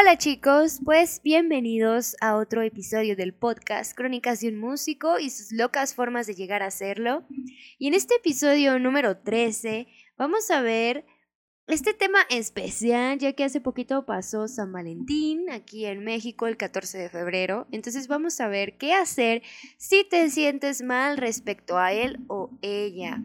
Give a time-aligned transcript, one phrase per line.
[0.00, 5.50] Hola chicos, pues bienvenidos a otro episodio del podcast Crónicas de un músico y sus
[5.50, 7.24] locas formas de llegar a hacerlo.
[7.80, 11.04] Y en este episodio número 13 vamos a ver
[11.66, 16.96] este tema especial, ya que hace poquito pasó San Valentín aquí en México el 14
[16.96, 17.66] de febrero.
[17.72, 19.42] Entonces vamos a ver qué hacer
[19.78, 23.20] si te sientes mal respecto a él o ella.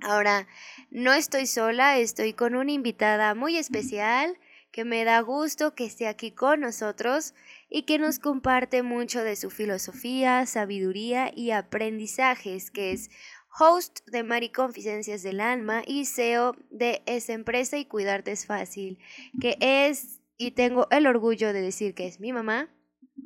[0.00, 0.46] Ahora,
[0.90, 4.36] no estoy sola, estoy con una invitada muy especial
[4.72, 7.34] que me da gusto que esté aquí con nosotros
[7.68, 13.10] y que nos comparte mucho de su filosofía, sabiduría y aprendizajes, que es
[13.58, 18.98] host de Mariconfidencias del Alma y CEO de esa empresa y Cuidarte es Fácil,
[19.40, 22.70] que es, y tengo el orgullo de decir que es mi mamá.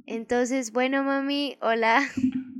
[0.04, 2.02] Entonces, bueno, mami, hola.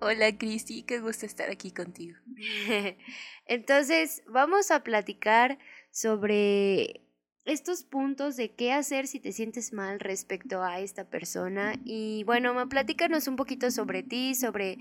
[0.00, 2.18] Hola, Cristi, qué gusto estar aquí contigo.
[3.46, 5.58] Entonces, vamos a platicar
[5.90, 7.03] sobre
[7.44, 11.74] estos puntos de qué hacer si te sientes mal respecto a esta persona.
[11.84, 14.78] Y bueno, platícanos un poquito sobre ti, sobre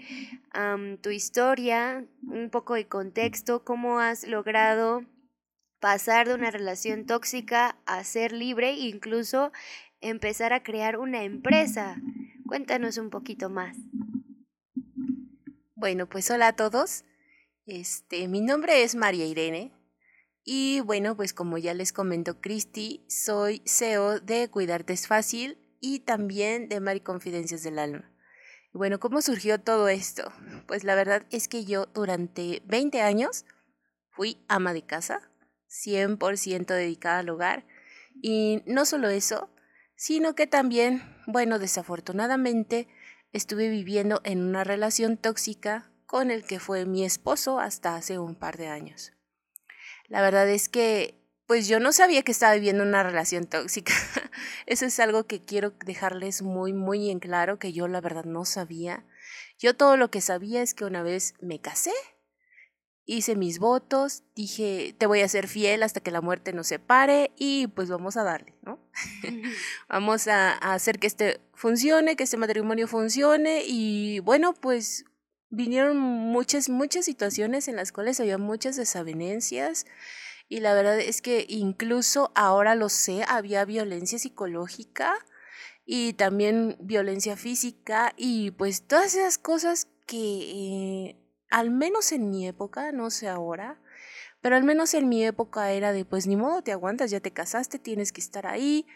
[1.02, 5.04] tu historia, un poco de contexto, cómo has logrado
[5.80, 9.52] pasar de una relación tóxica a ser libre e incluso
[10.00, 11.98] empezar a crear una empresa.
[12.48, 13.76] Cuéntanos un poquito más.
[15.76, 17.04] Bueno, pues hola a todos.
[17.66, 19.74] Este, mi nombre es María Irene.
[20.46, 26.00] Y bueno, pues como ya les comentó Cristi, soy CEO de Cuidarte es Fácil y
[26.00, 28.12] también de Mariconfidencias del Alma.
[28.74, 30.34] Bueno, ¿cómo surgió todo esto?
[30.68, 33.46] Pues la verdad es que yo durante 20 años
[34.10, 35.32] fui ama de casa,
[35.70, 37.66] 100% dedicada al hogar.
[38.22, 39.50] Y no solo eso,
[39.96, 42.88] sino que también, bueno, desafortunadamente
[43.32, 48.36] estuve viviendo en una relación tóxica con el que fue mi esposo hasta hace un
[48.36, 49.14] par de años.
[50.14, 51.16] La verdad es que,
[51.48, 53.94] pues yo no sabía que estaba viviendo una relación tóxica.
[54.68, 58.46] Eso es algo que quiero dejarles muy, muy en claro, que yo la verdad no
[58.46, 59.08] sabía.
[59.58, 61.94] Yo todo lo que sabía es que una vez me casé,
[63.06, 67.32] hice mis votos, dije, te voy a ser fiel hasta que la muerte nos separe
[67.36, 68.80] y pues vamos a darle, ¿no?
[69.90, 75.06] vamos a, a, hacer que este funcione, que este matrimonio funcione y bueno, pues
[75.54, 79.86] vinieron muchas, muchas situaciones en las cuales había muchas desavenencias
[80.50, 85.14] y la verdad es que incluso ahora lo sé, había violencia psicológica
[85.86, 91.18] y también violencia física y pues todas esas cosas que eh,
[91.52, 93.80] al menos en mi época, no sé ahora,
[94.42, 97.32] pero al menos en mi época era de pues ni modo, te aguantas, ya te
[97.32, 98.88] casaste, tienes que estar ahí,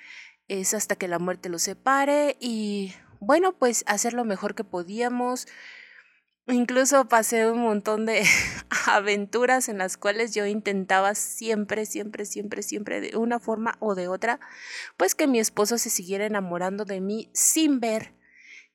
[0.48, 5.48] es hasta que la muerte los separe y bueno, pues hacer lo mejor que podíamos,
[6.50, 8.24] Incluso pasé un montón de
[8.88, 14.08] aventuras en las cuales yo intentaba siempre, siempre, siempre, siempre, de una forma o de
[14.08, 14.40] otra,
[14.96, 18.14] pues que mi esposo se siguiera enamorando de mí sin ver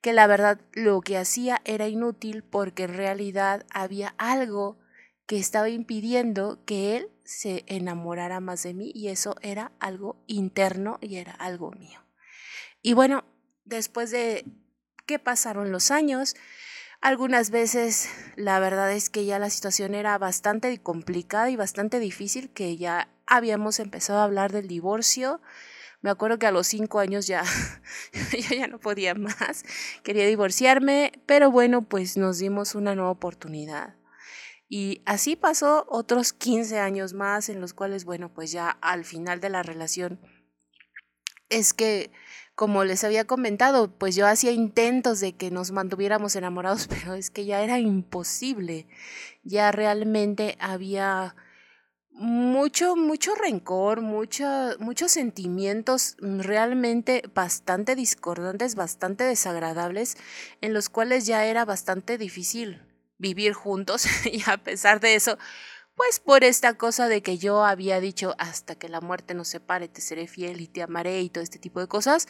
[0.02, 4.78] que la verdad lo que hacía era inútil porque en realidad había algo
[5.26, 10.98] que estaba impidiendo que él se enamorara más de mí y eso era algo interno
[11.00, 12.00] y era algo mío.
[12.82, 13.24] Y bueno,
[13.64, 14.44] después de
[15.06, 16.34] que pasaron los años,
[17.02, 22.50] algunas veces la verdad es que ya la situación era bastante complicada y bastante difícil,
[22.50, 25.42] que ya habíamos empezado a hablar del divorcio.
[26.00, 27.42] Me acuerdo que a los cinco años ya,
[28.50, 29.64] ya no podía más,
[30.04, 33.96] quería divorciarme, pero bueno, pues nos dimos una nueva oportunidad.
[34.68, 39.40] Y así pasó otros 15 años más en los cuales, bueno, pues ya al final
[39.40, 40.18] de la relación
[41.52, 42.10] es que
[42.54, 47.30] como les había comentado, pues yo hacía intentos de que nos mantuviéramos enamorados, pero es
[47.30, 48.86] que ya era imposible.
[49.42, 51.34] Ya realmente había
[52.10, 54.46] mucho, mucho rencor, mucho,
[54.78, 60.16] muchos sentimientos realmente bastante discordantes, bastante desagradables,
[60.60, 62.82] en los cuales ya era bastante difícil
[63.18, 65.38] vivir juntos y a pesar de eso,
[66.02, 69.86] pues por esta cosa de que yo había dicho hasta que la muerte nos separe,
[69.86, 72.26] te seré fiel y te amaré y todo este tipo de cosas,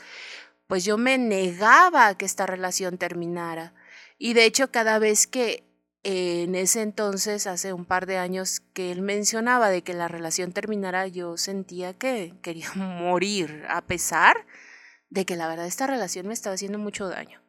[0.66, 3.72] pues yo me negaba a que esta relación terminara.
[4.18, 5.64] Y de hecho cada vez que
[6.02, 10.52] en ese entonces, hace un par de años, que él mencionaba de que la relación
[10.52, 14.44] terminara, yo sentía que quería morir, a pesar
[15.08, 17.41] de que la verdad esta relación me estaba haciendo mucho daño.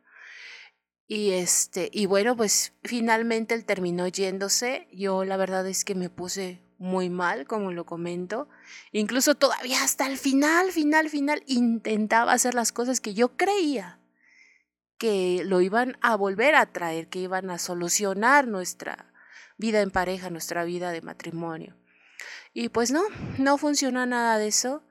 [1.14, 4.88] Y este, y bueno, pues finalmente él terminó yéndose.
[4.92, 8.50] Yo la verdad es que me puse muy mal, como lo comento.
[8.92, 14.00] Incluso todavía hasta el final, final, final, intentaba hacer las cosas que yo creía
[14.98, 19.14] que lo iban a volver a traer, que iban a solucionar nuestra
[19.60, 21.76] vida en pareja, nuestra vida de matrimonio.
[22.56, 23.04] Y pues no,
[23.38, 24.82] no funcionó nada de eso.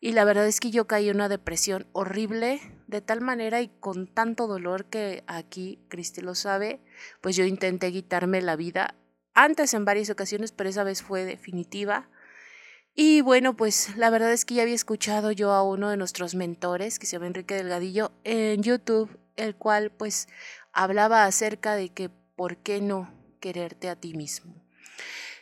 [0.00, 2.60] Y la verdad es que yo caí en una depresión horrible,
[2.90, 6.80] de tal manera y con tanto dolor que aquí, Cristi lo sabe,
[7.20, 8.96] pues yo intenté quitarme la vida
[9.32, 12.10] antes en varias ocasiones, pero esa vez fue definitiva.
[12.94, 16.34] Y bueno, pues la verdad es que ya había escuchado yo a uno de nuestros
[16.34, 20.28] mentores, que se llama Enrique Delgadillo, en YouTube, el cual pues
[20.72, 24.54] hablaba acerca de que por qué no quererte a ti mismo.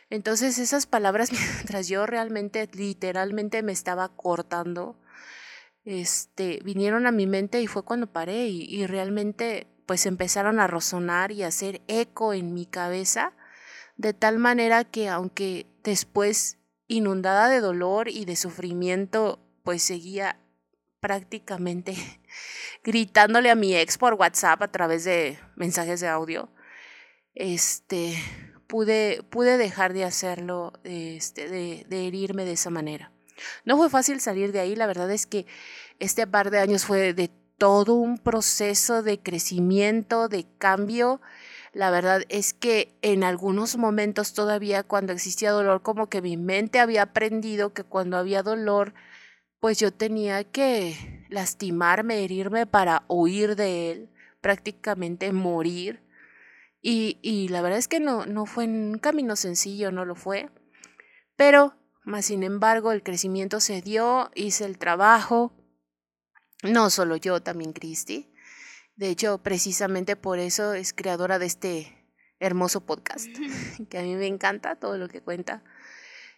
[0.09, 4.99] Entonces esas palabras, mientras yo realmente, literalmente me estaba cortando,
[5.89, 11.31] este, vinieron a mi mente y fue cuando paré y, realmente pues empezaron a resonar
[11.31, 13.33] y a hacer eco en mi cabeza,
[13.97, 20.39] de tal manera que aunque después inundada de dolor y de sufrimiento, pues seguía
[20.99, 21.95] prácticamente
[22.83, 26.53] gritándole a mi ex por WhatsApp a través de mensajes de audio.
[27.33, 28.15] Este,
[28.67, 33.11] pude, pude dejar de hacerlo, este, de, de herirme de esa manera.
[33.65, 35.45] No fue fácil salir de ahí, la verdad es que
[35.99, 41.21] este par de años fue de todo un proceso de crecimiento, de cambio.
[41.73, 46.79] La verdad es que en algunos momentos todavía cuando existía dolor, como que mi mente
[46.79, 48.93] había aprendido que cuando había dolor,
[49.59, 54.09] pues yo tenía que lastimarme, herirme para huir de él,
[54.41, 56.01] prácticamente morir.
[56.81, 60.49] Y, y la verdad es que no, no fue un camino sencillo, no lo fue.
[61.35, 61.75] Pero,
[62.09, 65.53] más sin embargo, el crecimiento se dio, hice el trabajo.
[66.63, 68.33] No solo yo, también Cristi.
[68.95, 71.95] De hecho, precisamente por eso es creadora de este
[72.39, 73.27] hermoso podcast,
[73.89, 75.63] que a mí me encanta todo lo que cuenta.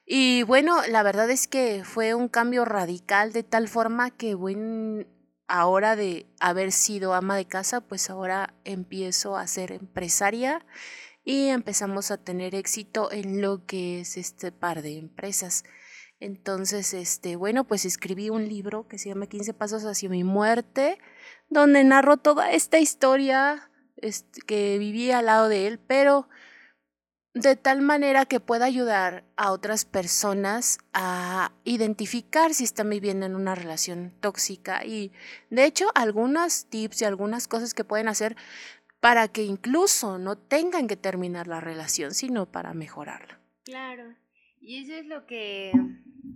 [0.06, 5.06] Y bueno, la verdad es que fue un cambio radical de tal forma que bueno,
[5.48, 10.66] ahora de haber sido ama de casa, pues ahora empiezo a ser empresaria
[11.24, 15.64] y empezamos a tener éxito en lo que es este par de empresas.
[16.20, 21.00] Entonces, este, bueno, pues escribí un libro que se llama 15 pasos hacia mi muerte,
[21.50, 26.30] donde narro toda esta historia este, que viví al lado de él, pero
[27.34, 33.36] de tal manera que pueda ayudar a otras personas a identificar si están viviendo en
[33.36, 35.14] una relación tóxica y
[35.50, 38.36] de hecho algunos tips y algunas cosas que pueden hacer
[39.02, 43.42] para que incluso no tengan que terminar la relación, sino para mejorarla.
[43.66, 44.16] Claro.
[44.62, 45.72] Y eso es lo que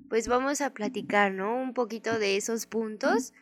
[0.10, 1.56] pues vamos a platicar, ¿no?
[1.62, 3.34] Un poquito de esos puntos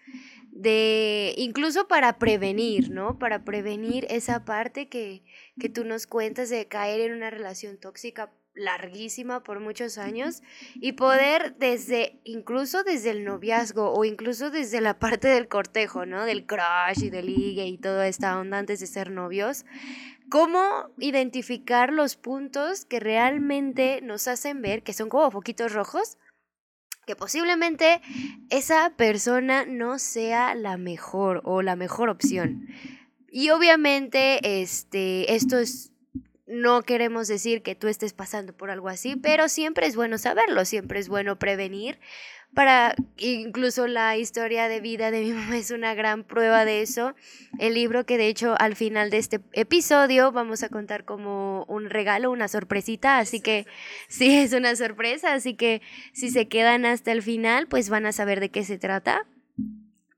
[0.52, 3.18] de incluso para prevenir, ¿no?
[3.18, 5.24] Para prevenir esa parte que,
[5.58, 10.42] que tú nos cuentas de caer en una relación tóxica larguísima por muchos años
[10.76, 16.26] y poder desde incluso desde el noviazgo o incluso desde la parte del cortejo, ¿no?
[16.26, 19.66] Del crush y del ligue y toda esta onda antes de ser novios,
[20.30, 26.18] cómo identificar los puntos que realmente nos hacen ver que son como poquitos rojos
[27.06, 28.02] que posiblemente
[28.50, 32.68] esa persona no sea la mejor o la mejor opción.
[33.30, 35.92] Y obviamente, este, esto es,
[36.45, 40.66] no queremos decir que tú estés pasando por algo así, pero siempre es bueno saberlo,
[40.66, 42.00] siempre es bueno prevenir
[42.54, 47.16] para incluso la historia de vida de mi mamá es una gran prueba de eso.
[47.60, 51.90] El libro que de hecho al final de este episodio vamos a contar como un
[51.90, 53.66] regalo, una sorpresita, así que
[54.07, 55.81] sí es una sorpresa, así que
[56.13, 59.25] si se quedan hasta el final, pues van a saber de qué se trata.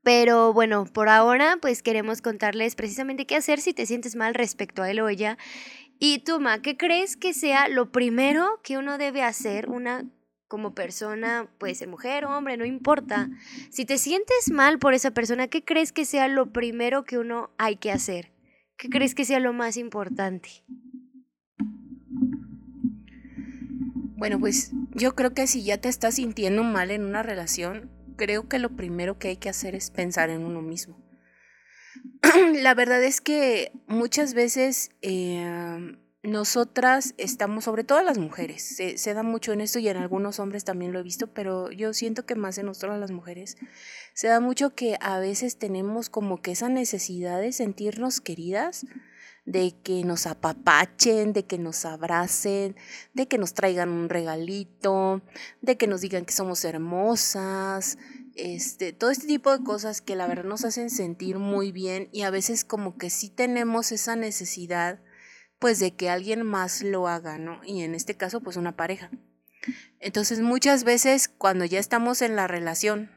[0.02, 4.82] Pero bueno, por ahora pues queremos contarles precisamente qué hacer si te sientes mal respecto
[4.82, 5.36] a él o ella.
[5.98, 10.04] Y tú, Ma, ¿qué crees que sea lo primero que uno debe hacer una
[10.48, 13.28] como persona, puede ser mujer o hombre, no importa.
[13.70, 17.50] Si te sientes mal por esa persona, ¿qué crees que sea lo primero que uno
[17.58, 18.32] hay que hacer?
[18.76, 20.64] ¿Qué crees que sea lo más importante?
[24.18, 28.48] Bueno, pues yo creo que si ya te estás sintiendo mal en una relación, creo
[28.48, 31.05] que lo primero que hay que hacer es pensar en uno mismo.
[32.62, 39.22] La verdad es que muchas veces eh, nosotras estamos, sobre todo las mujeres, se, da
[39.22, 42.34] mucho en esto y en algunos hombres también lo he visto, pero yo siento que
[42.34, 43.56] más en nosotras las mujeres,
[44.14, 48.86] se da mucho que a veces tenemos como que esa necesidad de sentirnos queridas,
[49.44, 52.74] de que nos apapachen, de que nos abracen,
[53.14, 55.22] de que nos traigan un regalito,
[55.62, 57.96] de que nos digan que somos hermosas,
[58.36, 62.22] este, todo este tipo de cosas que la verdad nos hacen sentir muy bien y
[62.22, 65.00] a veces como que sí tenemos esa necesidad
[65.58, 67.60] pues de que alguien más lo haga, ¿no?
[67.64, 69.10] Y en este caso, pues una pareja.
[70.00, 73.10] Entonces muchas veces cuando ya estamos en la relación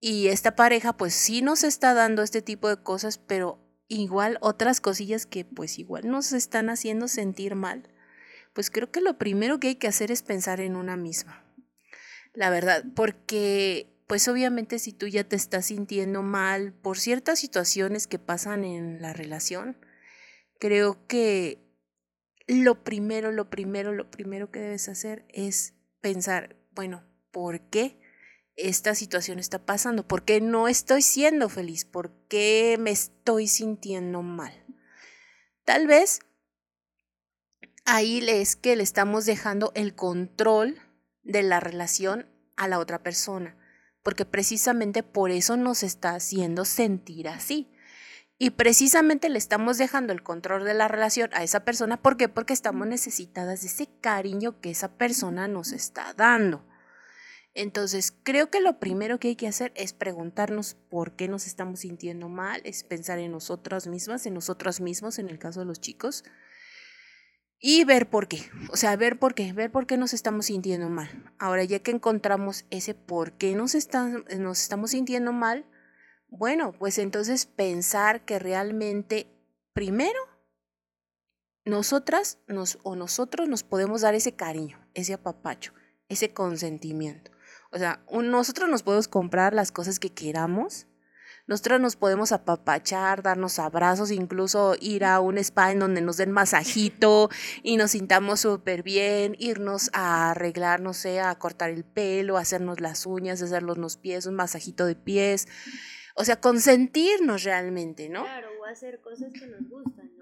[0.00, 4.80] y esta pareja pues sí nos está dando este tipo de cosas, pero igual otras
[4.80, 7.88] cosillas que pues igual nos están haciendo sentir mal,
[8.52, 11.44] pues creo que lo primero que hay que hacer es pensar en una misma.
[12.34, 18.06] La verdad, porque pues obviamente si tú ya te estás sintiendo mal por ciertas situaciones
[18.06, 19.78] que pasan en la relación,
[20.58, 21.64] creo que
[22.46, 28.00] lo primero, lo primero, lo primero que debes hacer es pensar, bueno, ¿por qué
[28.56, 30.06] esta situación está pasando?
[30.06, 31.84] ¿Por qué no estoy siendo feliz?
[31.84, 34.52] ¿Por qué me estoy sintiendo mal?
[35.64, 36.20] Tal vez
[37.86, 40.78] ahí es que le estamos dejando el control
[41.22, 43.56] de la relación a la otra persona,
[44.04, 47.72] porque precisamente por eso nos está haciendo sentir así.
[48.36, 51.96] Y precisamente le estamos dejando el control de la relación a esa persona.
[51.96, 52.28] ¿Por qué?
[52.28, 56.64] Porque estamos necesitadas de ese cariño que esa persona nos está dando.
[57.54, 61.80] Entonces, creo que lo primero que hay que hacer es preguntarnos por qué nos estamos
[61.80, 65.80] sintiendo mal, es pensar en nosotras mismas, en nosotros mismos, en el caso de los
[65.80, 66.24] chicos,
[67.60, 68.42] y ver por qué.
[68.70, 71.32] O sea, ver por qué, ver por qué nos estamos sintiendo mal.
[71.38, 73.74] Ahora, ya que encontramos ese por qué nos,
[74.38, 75.64] nos estamos sintiendo mal,
[76.28, 79.26] bueno, pues entonces pensar que realmente,
[79.72, 80.18] primero,
[81.64, 85.72] nosotras nos, o nosotros nos podemos dar ese cariño, ese apapacho,
[86.08, 87.30] ese consentimiento.
[87.70, 90.86] O sea, nosotros nos podemos comprar las cosas que queramos,
[91.46, 96.32] nosotros nos podemos apapachar, darnos abrazos, incluso ir a un spa en donde nos den
[96.32, 97.28] masajito
[97.62, 102.80] y nos sintamos súper bien, irnos a arreglar, no sé, a cortar el pelo, hacernos
[102.80, 105.46] las uñas, hacernos los pies, un masajito de pies
[106.16, 108.22] o sea, consentirnos realmente, ¿no?
[108.22, 110.13] Claro, o hacer cosas que nos gustan.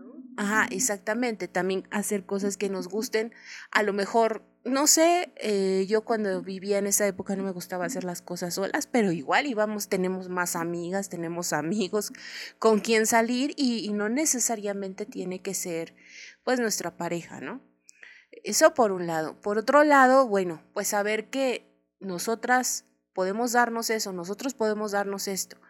[0.43, 3.33] Ajá, exactamente, también hacer cosas que nos gusten.
[3.71, 7.85] A lo mejor, no sé, eh, yo cuando vivía en esa época no me gustaba
[7.85, 12.13] hacer las cosas solas, pero igual íbamos, tenemos más amigas, tenemos amigos
[12.59, 15.95] con quien salir y, y no necesariamente tiene que ser
[16.43, 17.63] pues nuestra pareja, ¿no?
[18.43, 19.41] Eso por un lado.
[19.41, 25.61] Por otro lado, bueno, pues saber que nosotras podemos darnos eso, nosotros podemos darnos esto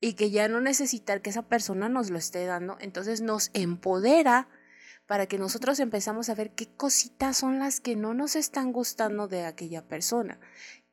[0.00, 4.48] y que ya no necesitar que esa persona nos lo esté dando, entonces nos empodera
[5.06, 9.28] para que nosotros empezamos a ver qué cositas son las que no nos están gustando
[9.28, 10.40] de aquella persona.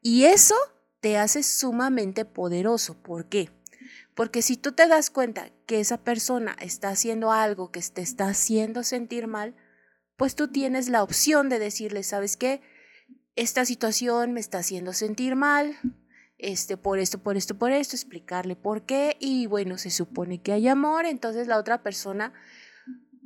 [0.02, 0.56] Y eso
[1.00, 3.02] te hace sumamente poderoso.
[3.02, 3.50] ¿Por qué?
[4.16, 8.28] Porque si tú te das cuenta que esa persona está haciendo algo que te está
[8.28, 9.56] haciendo sentir mal,
[10.16, 12.62] pues tú tienes la opción de decirle, ¿sabes qué?
[13.36, 15.76] Esta situación me está haciendo sentir mal,
[16.44, 20.52] este, por esto, por esto, por esto, explicarle por qué y bueno, se supone que
[20.52, 22.34] hay amor, entonces la otra persona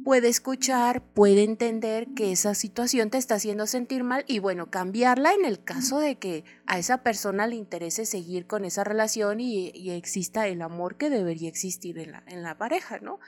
[0.03, 5.33] puede escuchar, puede entender que esa situación te está haciendo sentir mal y bueno, cambiarla
[5.33, 9.89] en el caso de que a esa persona le interese seguir con esa relación y,
[9.91, 13.19] exista el amor que debería existir en la, en la pareja, ¿no?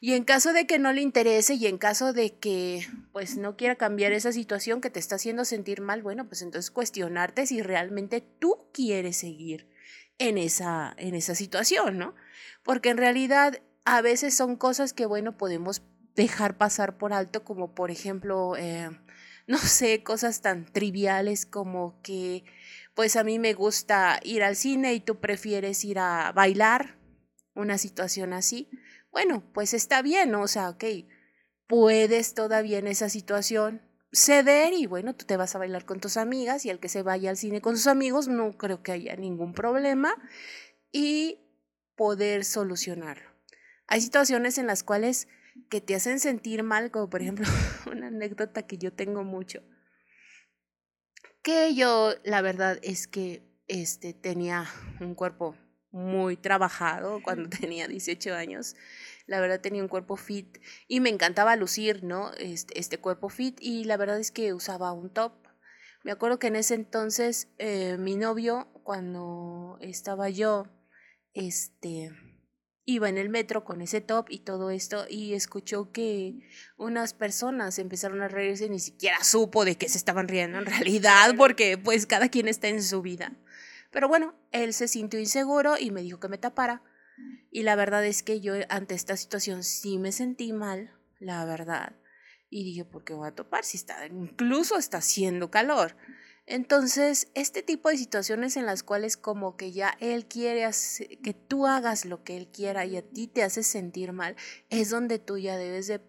[0.00, 3.56] Y en caso de que no le interese y en caso de que pues no
[3.56, 7.62] quiera cambiar esa situación que te está haciendo sentir mal, bueno, pues entonces cuestionarte si
[7.62, 9.68] realmente tú quieres seguir
[10.18, 12.14] en esa, en esa situación, ¿no?
[12.62, 15.82] Porque en realidad a veces son cosas que, bueno, podemos
[16.14, 18.90] dejar pasar por alto, como por ejemplo, eh,
[19.48, 22.44] no sé, cosas tan triviales como que,
[22.94, 26.98] pues a mí me gusta ir al cine y tú prefieres ir a bailar,
[27.54, 28.70] una situación así
[29.10, 30.42] bueno, pues está bien, ¿no?
[30.42, 30.84] O sea, ok,
[31.66, 36.16] puedes todavía en esa situación ceder y bueno, tú te vas a bailar con tus
[36.16, 39.16] amigas y el que se vaya al cine con sus amigos, no creo que haya
[39.16, 40.14] ningún problema
[40.92, 41.40] y
[41.96, 43.28] poder solucionarlo.
[43.86, 45.28] Hay situaciones en las cuales
[45.68, 47.46] que te hacen sentir mal, como por ejemplo
[47.90, 49.62] una anécdota que yo tengo mucho,
[51.42, 54.66] que yo la verdad es que este tenía
[55.00, 55.56] un cuerpo
[55.90, 58.76] muy trabajado cuando tenía 18 años.
[59.26, 62.32] La verdad tenía un cuerpo fit y me encantaba lucir, ¿no?
[62.34, 65.32] Este, este cuerpo fit y la verdad es que usaba un top.
[66.04, 70.66] Me acuerdo que en ese entonces eh, mi novio, cuando estaba yo,
[71.34, 72.10] este,
[72.88, 76.40] iba en el metro con ese top y todo esto y escuchó que
[76.78, 81.34] unas personas empezaron a reírse, ni siquiera supo de qué se estaban riendo en realidad,
[81.36, 83.36] porque pues cada quien está en su vida.
[83.90, 86.82] Pero bueno, él se sintió inseguro y me dijo que me tapara.
[87.50, 91.96] Y la verdad es que yo ante esta situación sí me sentí mal, la verdad.
[92.50, 95.96] Y dije, ¿por qué voy a topar si está, incluso está haciendo calor?
[96.46, 100.66] Entonces, este tipo de situaciones en las cuales como que ya él quiere
[101.22, 104.34] que tú hagas lo que él quiera y a ti te hace sentir mal,
[104.70, 106.00] es donde tú ya debes de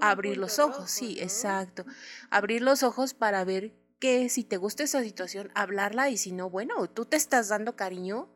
[0.00, 1.84] abrir los ojos, sí, exacto.
[2.30, 3.72] Abrir los ojos para ver
[4.04, 7.74] que si te gusta esa situación, hablarla y si no, bueno, tú te estás dando
[7.74, 8.28] cariño.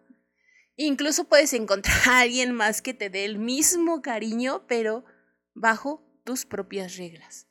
[0.77, 5.05] Incluso puedes encontrar a alguien más que te dé el mismo cariño, pero
[5.53, 7.49] bajo tus propias reglas,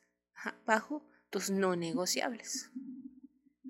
[0.66, 2.72] bajo tus no negociables.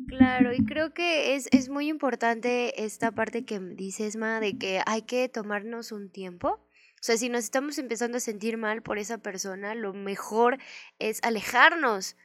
[0.06, 4.80] Claro, y creo que es, es muy importante esta parte que dices, Ma, de que
[4.86, 6.48] hay que tomarnos un tiempo.
[6.48, 10.56] O sea, si nos estamos empezando a sentir mal por esa persona, lo mejor
[10.98, 12.16] es alejarnos.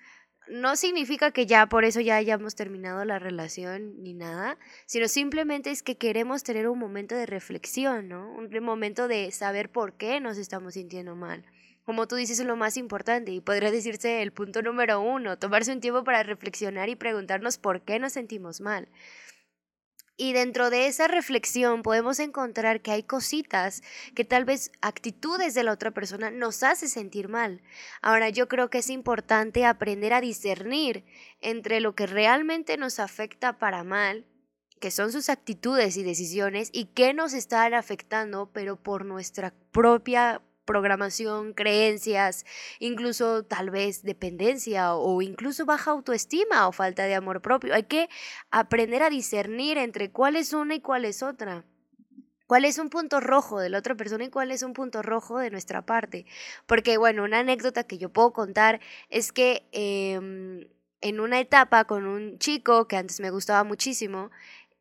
[0.48, 5.72] No significa que ya por eso ya hayamos terminado la relación ni nada, sino simplemente
[5.72, 8.30] es que queremos tener un momento de reflexión, ¿no?
[8.34, 11.46] Un momento de saber por qué nos estamos sintiendo mal
[11.86, 15.72] como tú dices, es lo más importante y podría decirse el punto número uno, tomarse
[15.72, 18.88] un tiempo para reflexionar y preguntarnos por qué nos sentimos mal.
[20.24, 23.84] Y dentro de esa reflexión podemos encontrar que hay cositas
[24.16, 27.62] que tal vez actitudes de la otra persona nos hace sentir mal.
[28.02, 31.04] Ahora yo creo que es importante aprender a discernir
[31.42, 34.26] entre lo que realmente nos afecta para mal,
[34.80, 40.42] que son sus actitudes y decisiones, y qué nos están afectando, pero por nuestra propia
[40.66, 42.46] programación, creencias,
[42.80, 47.74] incluso tal vez dependencia o incluso baja autoestima o falta de amor propio.
[47.74, 48.10] Hay que
[48.52, 51.66] aprender a discernir entre cuál es una y cuál es otra.
[52.46, 55.40] ¿Cuál es un punto rojo de la otra persona y cuál es un punto rojo
[55.40, 56.26] de nuestra parte?
[56.66, 58.80] Porque, bueno, una anécdota que yo puedo contar
[59.10, 60.68] es que em,
[61.02, 64.30] en una etapa con un chico que antes me gustaba muchísimo,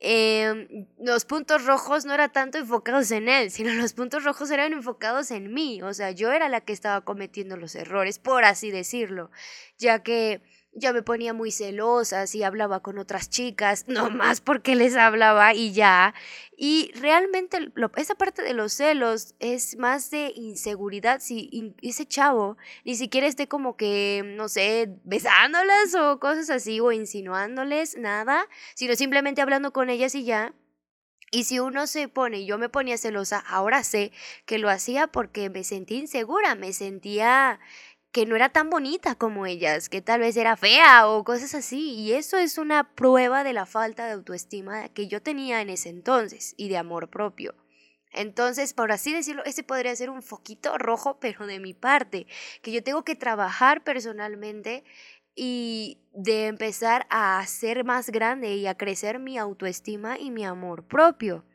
[0.05, 4.73] Em, los puntos rojos no eran tanto enfocados en él, sino los puntos rojos eran
[4.73, 5.81] enfocados en mí.
[5.83, 9.31] O sea, yo era la que estaba cometiendo los errores, por así decirlo,
[9.79, 10.43] ya que
[10.75, 15.55] ya me ponía muy celosa si hablaba con otras chicas, no más porque les hablaba
[15.55, 16.15] y ya.
[16.57, 21.21] Y realmente esa parte de los celos es más de inseguridad.
[21.21, 26.93] Si ese chavo ni siquiera esté como que, no sé, besándolas o cosas así o
[26.93, 30.55] insinuándoles, nada, sino simplemente hablando con ellas y ya.
[31.35, 34.13] Y si uno se pone, yo me ponía celosa, ahora sé
[34.45, 37.59] que lo hacía porque me sentí insegura, me sentía
[38.13, 41.95] que no era tan bonita como ellas, que tal vez era fea o cosas así.
[41.95, 45.89] Y eso es una prueba de la falta de autoestima que yo tenía en ese
[45.89, 47.55] entonces y de amor propio.
[48.13, 52.27] Entonces, por así decirlo, ese podría ser un foquito rojo, pero de mi parte,
[52.61, 54.85] que yo tengo que trabajar personalmente
[55.35, 60.87] y de empezar a hacer más grande y a crecer mi autoestima y mi amor
[60.87, 61.47] propio.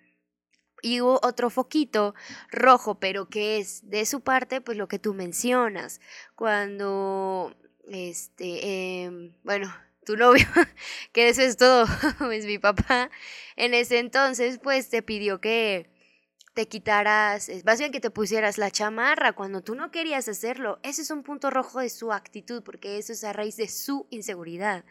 [0.81, 2.13] Y hubo otro foquito
[2.51, 5.99] rojo, pero que es de su parte, pues lo que tú mencionas.
[6.35, 7.55] Cuando,
[7.87, 9.73] este, em, bueno,
[10.05, 10.45] tu novio,
[11.11, 11.85] que eso es todo,
[12.31, 13.09] es mi papá,
[13.55, 15.89] en ese entonces, pues te pidió que
[16.53, 20.79] te quitaras, más bien que te pusieras la chamarra cuando tú no querías hacerlo.
[20.81, 24.07] Ese es un punto rojo de su actitud, porque eso es a raíz de su
[24.09, 24.83] inseguridad.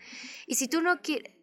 [0.46, 1.36] Y si tú no quieres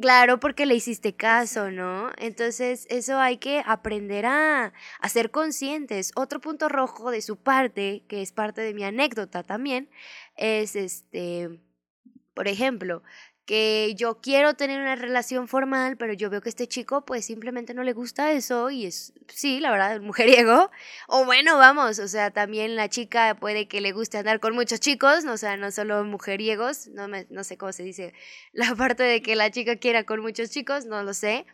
[0.00, 2.10] Claro, porque le hiciste caso, ¿no?
[2.18, 6.12] Entonces, eso hay que aprender a, a, ser conscientes.
[6.16, 9.88] Otro punto rojo de su parte, que es parte de mi anécdota también,
[10.36, 11.60] es este,
[12.34, 13.02] por ejemplo,
[13.46, 17.74] que yo quiero tener una relación formal, pero yo veo que este chico pues simplemente
[17.74, 20.70] no le gusta eso y es, sí, la verdad, mujeriego.
[21.06, 24.80] O bueno, vamos, o sea, también la chica puede que le guste andar con muchos
[24.80, 28.12] chicos, o sea, no solo mujeriegos, no, me, no sé cómo se dice
[28.52, 31.46] la parte de que la chica quiera con muchos chicos, no lo sé.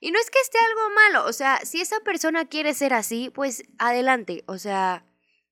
[0.00, 3.30] Y no es que esté algo malo, o sea, si esa persona quiere ser así,
[3.34, 5.04] pues adelante, o sea,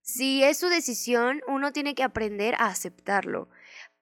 [0.03, 3.49] si es su decisión, uno tiene que aprender a aceptarlo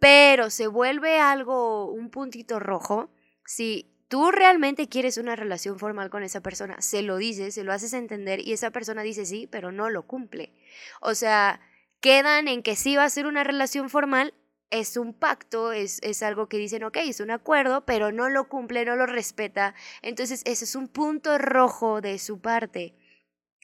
[0.00, 3.10] pero se vuelve algo, un puntito rojo,
[3.44, 7.72] si tú realmente quieres una relación formal con esa persona, se lo dices, se lo
[7.72, 10.54] haces entender y esa persona dice sí, pero no lo cumple.
[11.02, 11.60] O sea,
[12.00, 14.34] quedan en que sí va a ser una relación formal,
[14.70, 18.48] es un pacto, es, es algo que dicen, ok, es un acuerdo, pero no lo
[18.48, 19.74] cumple, no lo respeta.
[20.00, 22.94] Entonces, ese es un punto rojo de su parte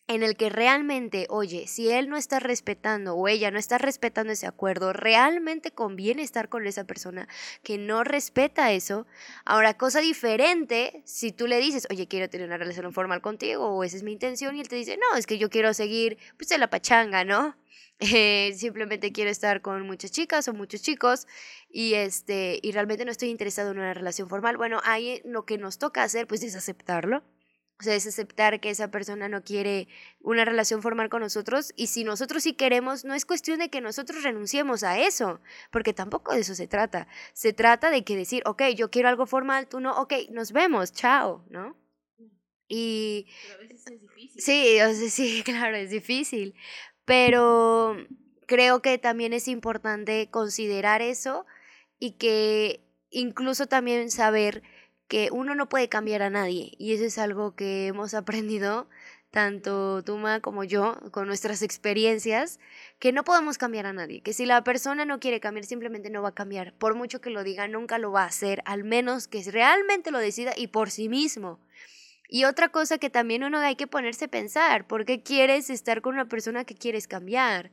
[0.09, 4.33] en el que realmente, oye, si él no está respetando o ella no está respetando
[4.33, 7.29] ese acuerdo, realmente conviene estar con esa persona
[7.63, 9.07] que no respeta eso.
[9.45, 13.83] Ahora, cosa diferente, si tú le dices, oye, quiero tener una relación formal contigo o
[13.83, 16.57] esa es mi intención y él te dice, no, es que yo quiero seguir, pues,
[16.57, 17.57] la pachanga, ¿no?
[17.99, 21.27] Eh, simplemente quiero estar con muchas chicas o muchos chicos
[21.71, 24.59] y este y realmente no estoy interesado en una relación formal.
[24.59, 27.23] Bueno, ahí lo que nos toca hacer pues es aceptarlo
[27.79, 29.89] o sea, es aceptar que esa persona no quiere
[30.21, 33.83] una relación formal con nosotros y si nosotros sí queremos, no es cuestión de que
[33.83, 37.07] nosotros renunciemos a eso, porque tampoco de eso se trata.
[37.35, 40.93] Se trata de que decir, ok, yo quiero algo formal, tú no, ok, nos vemos,
[40.93, 41.77] chao, ¿no?
[42.67, 43.27] Y...
[43.47, 44.43] Pero a veces es difícil.
[44.43, 46.55] Sí, o sea, sí, claro, es difícil,
[47.05, 47.97] pero
[48.47, 51.45] creo que también es importante considerar eso
[51.99, 54.63] y que incluso también saber
[55.09, 58.89] que uno no puede cambiar a nadie y eso es algo que hemos aprendido
[59.31, 62.59] tanto Tuma como yo, con nuestras experiencias,
[62.99, 66.23] que no podemos cambiar a nadie, que si la persona no quiere cambiar, simplemente no
[66.23, 66.73] va a cambiar.
[66.79, 70.21] Por mucho que lo diga, nunca lo va a hacer, al menos que realmente lo
[70.21, 71.61] decida y por sí mismo.
[72.31, 76.01] Y otra cosa que también uno hay que ponerse a pensar, ¿por qué quieres estar
[76.01, 77.73] con una persona que quieres cambiar?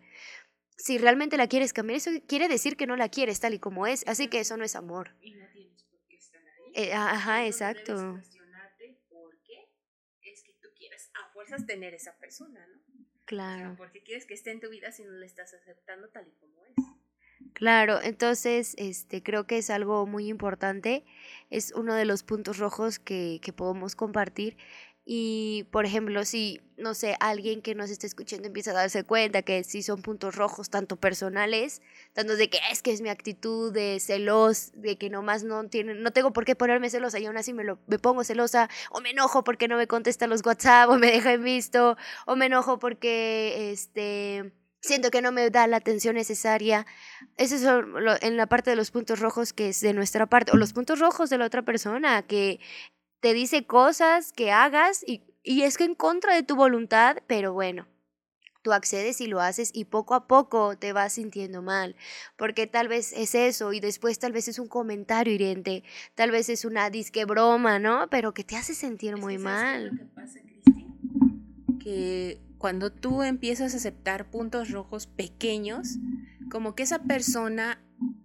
[0.76, 3.88] Si realmente la quieres cambiar, eso quiere decir que no la quieres tal y como
[3.88, 5.12] es, así que eso no es amor
[5.54, 6.63] tienes por qué estar ahí.
[6.74, 7.96] Eh, ajá, exacto.
[7.96, 9.70] Debes cuestionarte por qué
[10.22, 12.82] es que tú quieres a fuerzas tener esa persona, ¿no?
[13.26, 13.76] Claro.
[13.76, 16.32] ¿Por qué quieres que esté en tu vida si no la estás aceptando tal y
[16.40, 16.74] como es?
[17.54, 21.06] Claro, entonces este, creo que es algo muy importante,
[21.50, 24.58] es uno de los puntos rojos que, que podemos compartir.
[25.06, 29.42] Y, por ejemplo, si, no sé, alguien que nos está escuchando empieza a darse cuenta
[29.42, 31.82] que sí son puntos rojos, tanto personales,
[32.14, 35.96] tanto de que es que es mi actitud de celos, de que nomás no tiene,
[35.96, 39.02] no tengo por qué ponerme celosa y aún así me, lo, me pongo celosa, o
[39.02, 42.46] me enojo porque no me contesta los WhatsApp, o me deja en visto, o me
[42.46, 46.86] enojo porque, este siento que no me da la atención necesaria.
[47.38, 50.58] Eso es en la parte de los puntos rojos que es de nuestra parte, o
[50.58, 52.60] los puntos rojos de la otra persona, que
[53.24, 57.54] te dice cosas que hagas y, y es que en contra de tu voluntad, pero
[57.54, 57.88] bueno.
[58.64, 61.96] Tú accedes y lo haces y poco a poco te vas sintiendo mal,
[62.38, 65.84] porque tal vez es eso y después tal vez es un comentario hiriente,
[66.16, 68.10] tal vez es una disque broma, ¿no?
[68.10, 69.88] Pero que te hace sentir muy mal.
[69.88, 70.88] Lo que pasa, Cristi?
[71.80, 75.98] Que cuando tú empiezas a aceptar puntos rojos pequeños,
[76.50, 77.82] como que esa persona,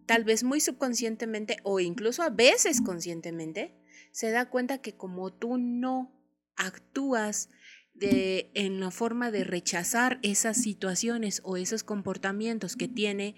[0.07, 3.79] tal vez muy subconscientemente o incluso a veces conscientemente,
[4.13, 6.13] se da cuenta que como tú no
[6.57, 7.51] actúas
[7.95, 13.37] de, en la forma de rechazar esas situaciones o esos comportamientos que tiene,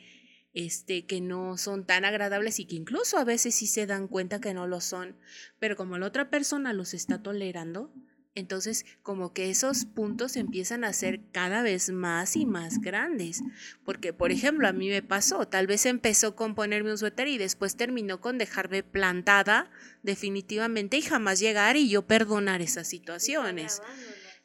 [0.53, 4.41] este, que no son tan agradables y que incluso a veces sí se dan cuenta
[4.41, 5.17] que no lo son,
[5.59, 7.93] pero como la otra persona los está tolerando,
[8.41, 13.43] entonces, como que esos puntos empiezan a ser cada vez más y más grandes.
[13.85, 17.39] Porque, por ejemplo, a mí me pasó, tal vez empezó con ponerme un suéter y
[17.39, 19.71] después terminó con dejarme plantada
[20.03, 23.81] definitivamente y jamás llegar y yo perdonar esas situaciones.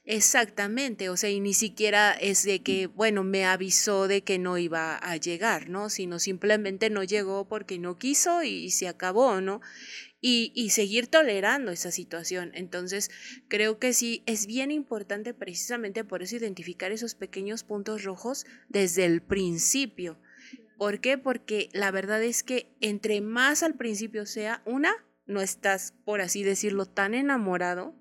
[0.07, 4.59] Exactamente, o sea, y ni siquiera es de que, bueno, me avisó de que no
[4.59, 5.89] iba a llegar, ¿no?
[5.89, 9.61] Sino simplemente no llegó porque no quiso y se acabó, ¿no?
[10.27, 12.49] Y, seguir tolerando esa situación.
[12.55, 13.11] Entonces,
[13.47, 19.05] creo que sí, es bien importante precisamente por eso identificar esos pequeños puntos rojos desde
[19.05, 20.17] el principio.
[20.79, 21.19] ¿Por qué?
[21.19, 24.91] Porque la verdad es que entre más al principio sea, una,
[25.27, 27.93] no estás, por así decirlo, tan enamorado.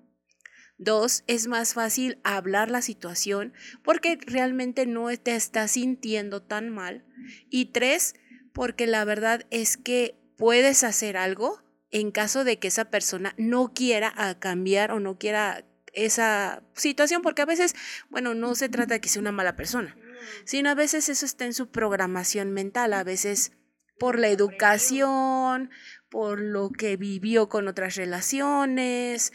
[0.79, 7.05] Dos, es más fácil hablar la situación porque realmente no te estás sintiendo tan mal.
[7.51, 8.15] Y tres,
[8.51, 11.64] porque la verdad es que puedes hacer algo
[11.95, 17.41] en caso de que esa persona no quiera cambiar o no quiera esa situación, porque
[17.41, 17.73] a veces,
[18.09, 19.95] bueno, no se trata de que sea una mala persona,
[20.43, 23.53] sino a veces eso está en su programación mental, a veces
[23.97, 25.69] por la educación,
[26.09, 29.31] por lo que vivió con otras relaciones,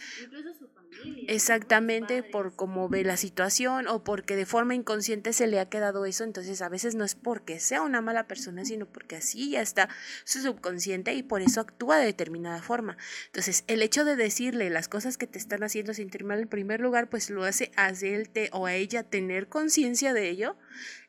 [1.27, 6.05] Exactamente, por cómo ve la situación o porque de forma inconsciente se le ha quedado
[6.05, 9.63] eso, entonces a veces no es porque sea una mala persona, sino porque así ya
[9.63, 9.89] está
[10.25, 12.97] su subconsciente y por eso actúa de determinada forma.
[13.27, 16.81] Entonces, el hecho de decirle las cosas que te están haciendo sentir mal en primer
[16.81, 20.57] lugar, pues lo hace a él o a ella tener conciencia de ello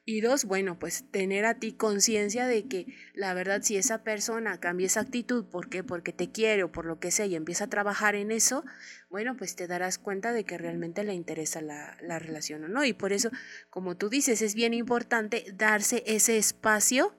[0.04, 4.60] y dos, bueno, pues tener a ti conciencia de que la verdad si esa persona
[4.60, 5.84] cambia esa actitud, ¿por qué?
[5.84, 8.64] Porque te quiere o por lo que sea y empieza a trabajar en eso,
[9.10, 12.84] bueno, pues te darás cuenta de que realmente le interesa la, la relación o no.
[12.84, 13.30] Y por eso,
[13.70, 17.16] como tú dices, es bien importante darse ese espacio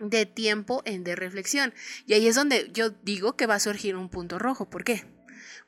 [0.00, 1.74] de tiempo en de reflexión.
[2.06, 4.70] Y ahí es donde yo digo que va a surgir un punto rojo.
[4.70, 5.17] ¿Por qué?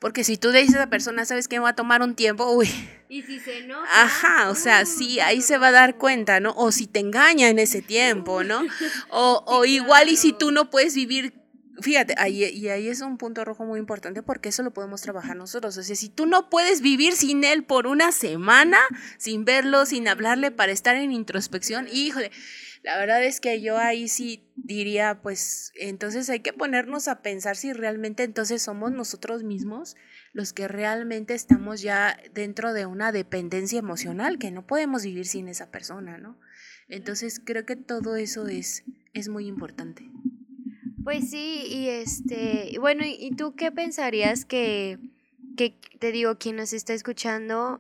[0.01, 2.51] Porque si tú le dices a la persona, ¿sabes que Va a tomar un tiempo,
[2.51, 2.69] uy.
[3.09, 3.85] Y si se enoja.
[4.03, 6.55] Ajá, o sea, sí, ahí se va a dar cuenta, ¿no?
[6.57, 8.63] O si te engaña en ese tiempo, ¿no?
[9.11, 11.35] O, o igual y si tú no puedes vivir
[11.83, 15.37] fíjate, ahí, y ahí es un punto rojo muy importante porque eso lo podemos trabajar
[15.37, 15.77] nosotros.
[15.77, 18.79] O sea, si tú no puedes vivir sin él por una semana,
[19.19, 22.31] sin verlo, sin hablarle, para estar en introspección, híjole,
[22.83, 27.57] la verdad es que yo ahí sí diría, pues entonces hay que ponernos a pensar
[27.57, 29.97] si realmente entonces somos nosotros mismos
[30.33, 35.49] los que realmente estamos ya dentro de una dependencia emocional, que no podemos vivir sin
[35.49, 36.39] esa persona, ¿no?
[36.89, 40.09] Entonces creo que todo eso es, es muy importante.
[41.05, 44.99] Pues sí, y este, bueno, ¿y tú qué pensarías que
[45.57, 47.79] que te digo, quien nos está escuchando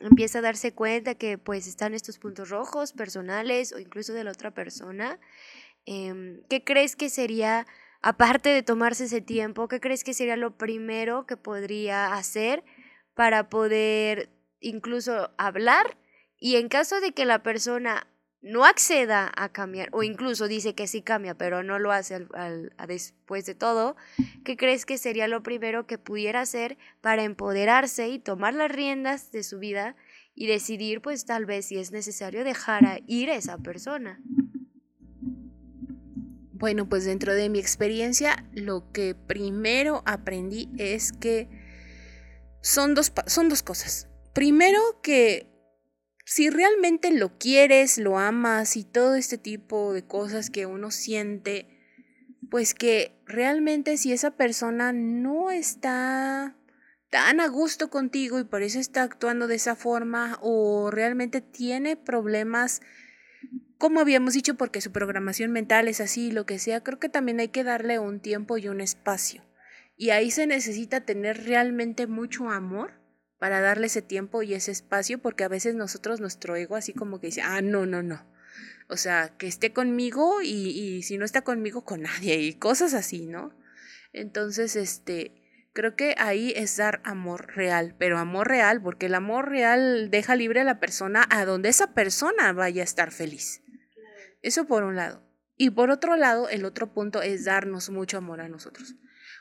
[0.00, 4.30] empieza a darse cuenta que pues están estos puntos rojos personales o incluso de la
[4.30, 5.18] otra persona.
[5.84, 7.66] Em, ¿Qué crees que sería,
[8.02, 12.64] aparte de tomarse ese tiempo, qué crees que sería lo primero que podría hacer
[13.14, 15.96] para poder incluso hablar
[16.38, 18.06] y en caso de que la persona
[18.42, 22.72] no acceda a cambiar o incluso dice que sí cambia pero no lo hace al,
[22.86, 23.96] después de todo,
[24.44, 29.32] ¿qué crees que sería lo primero que pudiera hacer para empoderarse y tomar las riendas
[29.32, 29.96] de su vida
[30.34, 34.20] y decidir pues tal vez si es necesario dejar a ir a esa persona?
[36.52, 41.48] Bueno, pues dentro de mi experiencia lo que primero aprendí es que
[42.62, 44.08] son dos, son dos cosas.
[44.32, 45.55] Primero que
[46.28, 51.68] si realmente lo quieres, lo amas y todo este tipo de cosas que uno siente,
[52.50, 56.56] pues que realmente si esa persona no está
[57.10, 61.96] tan a gusto contigo y por eso está actuando de esa forma o realmente tiene
[61.96, 62.80] problemas,
[63.78, 67.38] como habíamos dicho, porque su programación mental es así, lo que sea, creo que también
[67.38, 69.44] hay que darle un tiempo y un espacio.
[69.96, 73.05] Y ahí se necesita tener realmente mucho amor
[73.38, 77.20] para darle ese tiempo y ese espacio, porque a veces nosotros, nuestro ego así como
[77.20, 78.26] que dice, ah, no, no, no.
[78.88, 82.94] O sea, que esté conmigo y, y si no está conmigo, con nadie y cosas
[82.94, 83.52] así, ¿no?
[84.12, 89.50] Entonces, este, creo que ahí es dar amor real, pero amor real, porque el amor
[89.50, 93.62] real deja libre a la persona a donde esa persona vaya a estar feliz.
[94.42, 95.22] Eso por un lado.
[95.58, 98.94] Y por otro lado, el otro punto es darnos mucho amor a nosotros.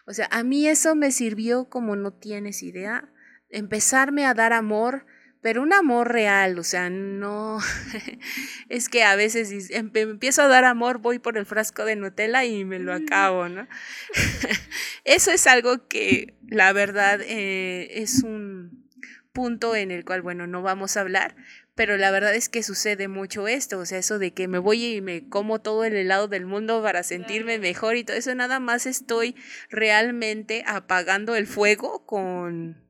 [0.05, 3.13] O sea, a mí eso me sirvió como no tienes idea
[3.55, 5.05] empezarme a dar amor,
[5.41, 7.59] pero un amor real, o sea, no,
[8.69, 12.65] es que a veces empiezo a dar amor, voy por el frasco de Nutella y
[12.65, 13.67] me lo acabo, ¿no?
[15.03, 18.89] Eso es algo que la verdad eh, es un
[19.33, 21.35] punto en el cual, bueno, no vamos a hablar,
[21.75, 24.83] pero la verdad es que sucede mucho esto, o sea, eso de que me voy
[24.83, 28.59] y me como todo el helado del mundo para sentirme mejor y todo eso, nada
[28.59, 29.35] más estoy
[29.69, 32.84] realmente apagando el fuego con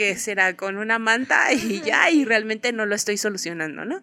[0.00, 4.00] que será con una manta y ya, y realmente no lo estoy solucionando, ¿no?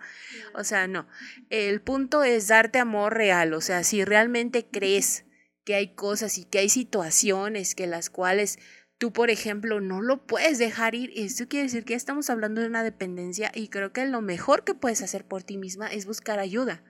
[0.54, 1.08] O sea, no.
[1.50, 5.26] El punto es darte amor real, o sea, si realmente crees
[5.66, 8.60] que hay cosas y que hay situaciones que las cuales
[9.00, 12.62] tú, por ejemplo, no lo puedes dejar ir, esto quiere decir que ya estamos hablando
[12.62, 16.06] de una dependencia y creo que lo mejor que puedes hacer por ti misma es
[16.06, 16.84] buscar ayuda.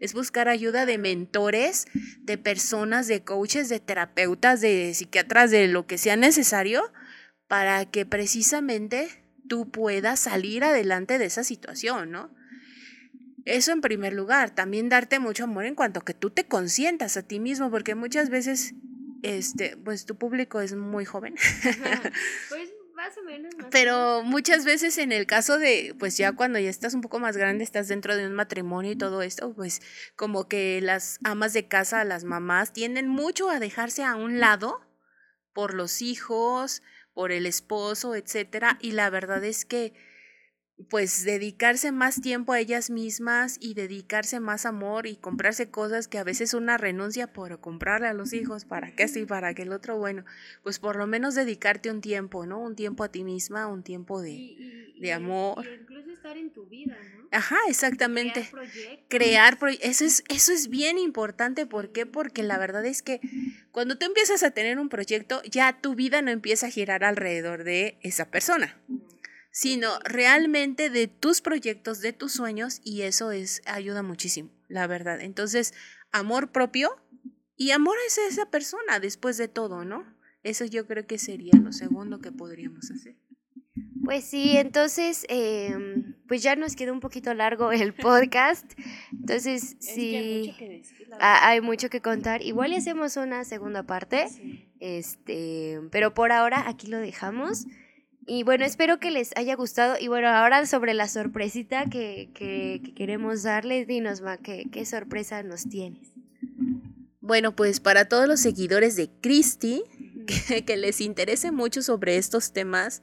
[0.00, 1.86] Es buscar ayuda de mentores,
[2.22, 6.92] de personas, de coaches, de terapeutas, de psiquiatras, de lo que sea necesario
[7.48, 12.30] para que precisamente tú puedas salir adelante de esa situación, ¿no?
[13.46, 17.16] Eso en primer lugar, también darte mucho amor en cuanto a que tú te consientas
[17.16, 18.74] a ti mismo, porque muchas veces,
[19.22, 21.34] este, pues tu público es muy joven.
[22.50, 23.54] pues más o menos.
[23.70, 27.38] Pero muchas veces en el caso de, pues ya cuando ya estás un poco más
[27.38, 29.80] grande, estás dentro de un matrimonio y todo esto, pues
[30.14, 34.80] como que las amas de casa, las mamás, tienden mucho a dejarse a un lado
[35.54, 36.82] por los hijos,
[37.18, 39.92] por el esposo, etcétera, y la verdad es que
[40.88, 46.18] pues dedicarse más tiempo a ellas mismas y dedicarse más amor y comprarse cosas que
[46.18, 49.72] a veces una renuncia por comprarle a los hijos para que así, para que el
[49.72, 50.24] otro, bueno,
[50.62, 52.60] pues por lo menos dedicarte un tiempo, ¿no?
[52.60, 55.66] Un tiempo a ti misma, un tiempo de, de amor.
[55.66, 57.26] incluso estar en tu vida, ¿no?
[57.32, 58.48] Ajá, exactamente.
[59.08, 59.90] Crear proyectos.
[59.90, 61.66] eso es, eso es bien importante.
[61.66, 62.06] ¿Por qué?
[62.06, 63.20] Porque la verdad es que
[63.78, 67.62] cuando tú empiezas a tener un proyecto, ya tu vida no empieza a girar alrededor
[67.62, 68.76] de esa persona
[69.52, 75.20] sino realmente de tus proyectos, de tus sueños y eso es ayuda muchísimo, la verdad.
[75.20, 75.74] Entonces,
[76.12, 76.90] amor propio
[77.56, 80.04] y amor es esa persona después de todo, ¿no?
[80.42, 83.16] Eso yo creo que sería lo segundo que podríamos hacer.
[84.08, 88.64] Pues sí, entonces, em, pues ya nos quedó un poquito largo el podcast.
[89.12, 92.40] Entonces, sí, hay, mucho que decir, hay mucho que contar.
[92.40, 94.26] Igual y hacemos una segunda parte,
[94.80, 97.66] este, pero por ahora aquí lo dejamos.
[98.26, 99.96] Y bueno, espero que les haya gustado.
[100.00, 102.30] Y bueno, ahora sobre la sorpresita que,
[102.96, 106.08] queremos darles, dinos, Ma, ¿qué, ¿qué, sorpresa nos tienes?
[107.20, 109.82] Bueno, pues para todos los seguidores de Christy,
[110.48, 113.02] que, que les interese mucho sobre estos temas,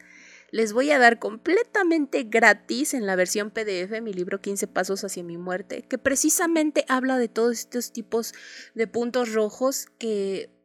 [0.51, 5.23] les voy a dar completamente gratis en la versión PDF mi libro 15 Pasos hacia
[5.23, 8.33] mi muerte, que precisamente habla de todos estos tipos
[8.73, 10.55] de puntos rojos que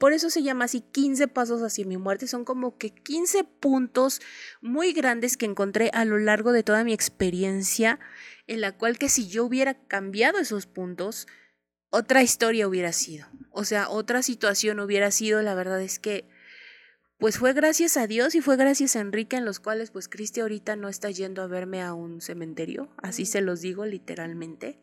[0.00, 2.26] por eso se llama así 15 pasos hacia mi muerte.
[2.26, 4.22] Son como que 15 puntos
[4.62, 8.00] muy grandes que encontré a lo largo de toda mi experiencia,
[8.46, 11.26] en la cual que si yo hubiera cambiado esos puntos,
[11.90, 13.26] otra historia hubiera sido.
[13.50, 15.42] O sea, otra situación hubiera sido.
[15.42, 16.26] La verdad es que,
[17.20, 20.40] pues fue gracias a Dios y fue gracias a Enrique en los cuales, pues Cristi
[20.40, 22.88] ahorita no está yendo a verme a un cementerio.
[22.96, 24.80] Así se los digo literalmente.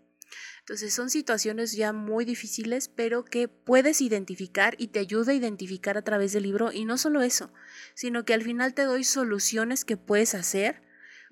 [0.59, 5.97] Entonces son situaciones ya muy difíciles, pero que puedes identificar y te ayuda a identificar
[5.97, 6.71] a través del libro.
[6.71, 7.51] Y no solo eso,
[7.95, 10.83] sino que al final te doy soluciones que puedes hacer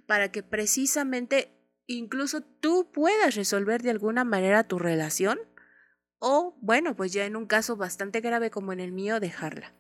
[0.08, 1.52] para que precisamente
[1.86, 5.38] incluso tú puedas resolver de alguna manera tu relación
[6.18, 9.76] o, bueno, pues ya en un caso bastante grave como en el mío, dejarla.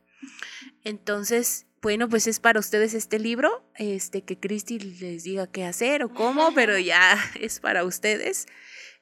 [0.84, 6.04] Entonces, bueno, pues es para ustedes este libro, este que Cristi les diga qué hacer
[6.04, 8.47] o cómo, pero ya es para ustedes.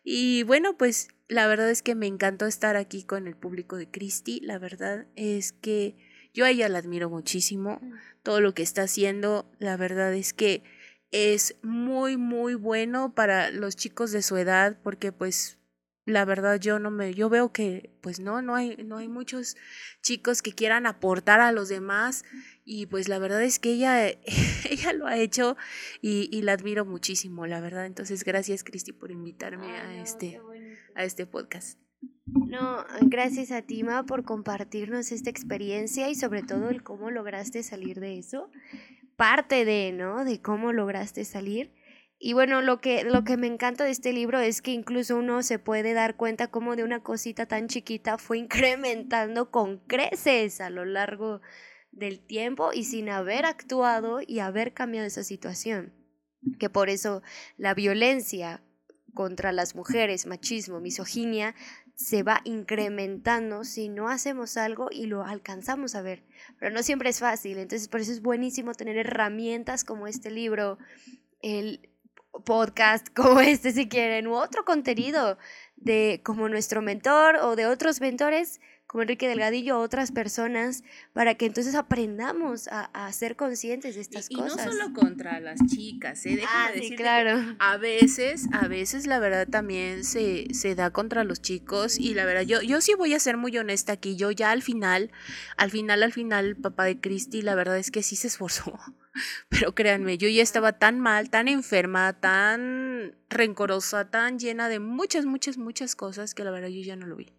[0.03, 3.89] Y bueno, pues la verdad es que me encantó estar aquí con el público de
[3.89, 4.41] Cristi.
[4.41, 5.95] La verdad es que
[6.33, 7.79] yo a ella la admiro muchísimo.
[7.81, 7.93] Mm.
[8.21, 10.63] Todo lo que está haciendo, la verdad es que
[11.11, 15.57] es muy, muy bueno para los chicos de su edad, porque pues
[16.05, 19.55] la verdad yo no me, yo veo que pues no, no hay, no hay muchos
[20.01, 22.23] chicos que quieran aportar a los demás
[22.65, 24.07] y pues la verdad es que ella,
[24.69, 25.55] ella lo ha hecho
[26.01, 27.85] y, y, la admiro muchísimo, la verdad.
[27.85, 30.41] Entonces gracias Cristi por invitarme a, este,
[30.95, 31.79] a este podcast.
[32.25, 37.99] No, gracias a Tima por compartirnos esta experiencia y sobre todo el cómo lograste salir
[37.99, 38.49] de eso.
[39.15, 40.25] Parte de, ¿no?
[40.25, 41.71] De cómo lograste salir.
[42.25, 45.43] Y bueno, lo que, lo que me encanta de este libro es que incluso uno
[45.43, 50.69] se puede dar cuenta cómo de una cosita tan chiquita fue incrementando con creces a
[50.69, 51.41] lo largo
[51.91, 55.93] del tiempo y sin haber actuado y haber cambiado esa situación.
[56.59, 57.23] Que por eso
[57.57, 58.63] la violencia
[59.13, 61.55] contra las mujeres, machismo, misoginia,
[61.93, 66.23] se va incrementando si no hacemos algo y lo alcanzamos a ver.
[66.57, 70.77] Pero no siempre es fácil, entonces por eso es buenísimo tener herramientas como este libro,
[71.41, 71.89] el
[72.45, 75.37] podcast como este si quieren, u otro contenido
[75.75, 78.59] de como nuestro mentor o de otros mentores
[78.93, 84.53] como Enrique Delgadillo, otras personas, para que entonces aprendamos a, ser conscientes de estas cosas.
[84.53, 86.35] Y no solo contra las chicas, ¿eh?
[86.35, 87.55] Déjame ah, sí, claro.
[87.57, 92.25] a veces, a veces la verdad también se, se da contra los chicos y la
[92.25, 95.11] verdad, yo, yo sí voy a ser muy honesta aquí, yo ya al final,
[95.57, 98.77] al final, al final, papá de Cristi, la verdad es que sí se esforzó.
[99.49, 105.25] Pero créanme, yo ya estaba tan mal, tan enferma, tan rencorosa, tan llena de muchas,
[105.25, 107.33] muchas, muchas cosas que la verdad yo ya no lo vi.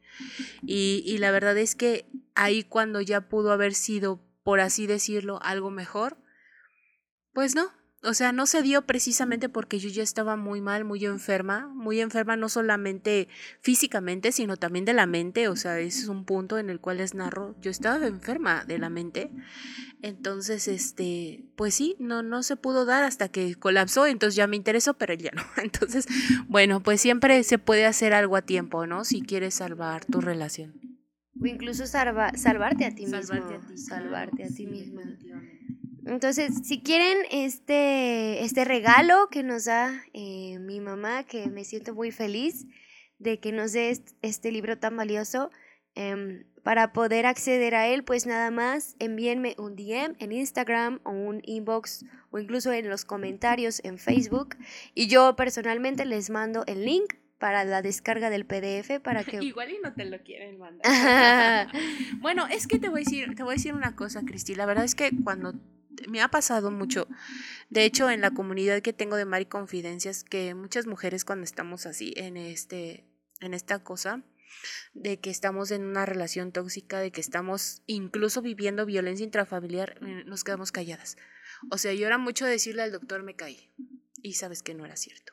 [0.62, 5.40] Y, y la verdad es que ahí cuando ya pudo haber sido, por así decirlo,
[5.42, 6.16] algo mejor,
[7.32, 7.72] pues no,
[8.04, 12.00] o sea, no se dio precisamente porque yo ya estaba muy mal, muy enferma, muy
[12.00, 13.28] enferma no solamente
[13.60, 16.98] físicamente, sino también de la mente, o sea, ese es un punto en el cual
[16.98, 19.30] les narro, yo estaba enferma de la mente.
[20.02, 24.56] Entonces, este, pues sí, no no se pudo dar hasta que colapsó, entonces ya me
[24.56, 25.42] interesó, pero ya no.
[25.62, 26.06] Entonces,
[26.46, 29.04] bueno, pues siempre se puede hacer algo a tiempo, ¿no?
[29.04, 30.74] Si quieres salvar tu relación.
[31.40, 33.22] O incluso salvarte a ti mismo.
[33.22, 33.78] Salvarte a ti.
[33.78, 35.00] Salvarte a ti mismo.
[36.06, 41.94] Entonces, si quieren este, este regalo que nos da eh, mi mamá, que me siento
[41.94, 42.66] muy feliz
[43.18, 45.50] de que nos dé este libro tan valioso,
[45.94, 51.10] em, para poder acceder a él, pues nada más envíenme un DM en Instagram o
[51.10, 54.56] un inbox o incluso en los comentarios en Facebook
[54.94, 59.70] y yo personalmente les mando el link para la descarga del PDF para que igual
[59.70, 61.68] y no te lo quieren mandar.
[62.20, 64.64] bueno, es que te voy a decir, te voy a decir una cosa, Cristi, la
[64.64, 65.52] verdad es que cuando
[66.08, 67.06] me ha pasado mucho.
[67.70, 71.86] De hecho, en la comunidad que tengo de Mari Confidencias, que muchas mujeres cuando estamos
[71.86, 73.04] así en este
[73.40, 74.22] en esta cosa
[74.94, 80.24] de que estamos en una relación tóxica, de que estamos incluso viviendo violencia intrafamiliar, eh,
[80.26, 81.16] nos quedamos calladas.
[81.70, 83.70] O sea, yo era mucho decirle al doctor me caí
[84.22, 85.32] y sabes que no era cierto.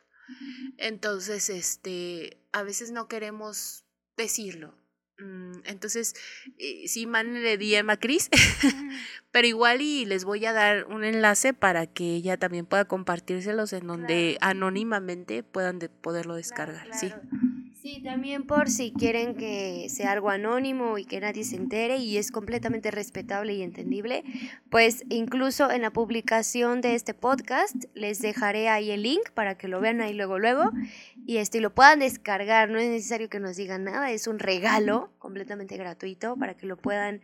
[0.78, 3.84] Entonces, este, a veces no queremos
[4.16, 4.74] decirlo.
[5.22, 6.14] Mm, entonces,
[6.58, 8.28] eh, sí, le DM a Cris,
[9.30, 13.72] pero igual y les voy a dar un enlace para que ella también pueda compartírselos
[13.72, 17.12] en donde anónimamente puedan poderlo descargar, sí.
[17.82, 22.16] Sí, también por si quieren que sea algo anónimo y que nadie se entere y
[22.16, 24.22] es completamente respetable y entendible,
[24.70, 29.66] pues incluso en la publicación de este podcast les dejaré ahí el link para que
[29.66, 30.70] lo vean ahí luego luego
[31.24, 35.12] y este lo puedan descargar, no es necesario que nos digan nada, es un regalo
[35.18, 37.20] completamente gratuito para que lo puedan